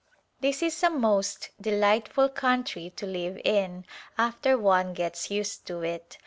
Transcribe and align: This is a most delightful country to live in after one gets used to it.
This 0.39 0.63
is 0.63 0.81
a 0.81 0.89
most 0.89 1.51
delightful 1.61 2.27
country 2.29 2.89
to 2.95 3.05
live 3.05 3.39
in 3.45 3.85
after 4.17 4.57
one 4.57 4.93
gets 4.95 5.29
used 5.29 5.67
to 5.67 5.83
it. 5.83 6.17